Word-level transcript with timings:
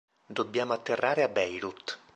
Dobbiamo 0.25 0.73
atterrare 0.73 1.21
a 1.21 1.27
Beirut. 1.27 1.99